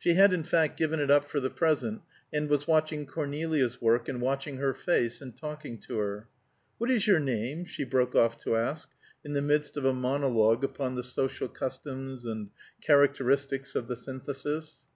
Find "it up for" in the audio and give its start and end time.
0.98-1.38